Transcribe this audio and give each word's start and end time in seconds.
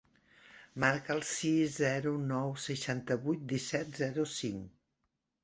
Marca 0.83 1.11
el 1.17 1.21
sis, 1.31 1.75
zero, 1.81 2.13
nou, 2.33 2.49
seixanta-vuit, 2.65 3.45
disset, 3.53 3.95
zero, 4.01 4.27
cinc. 4.41 4.69